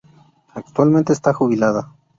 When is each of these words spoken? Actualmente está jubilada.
Actualmente 0.55 1.13
está 1.13 1.31
jubilada. 1.31 1.93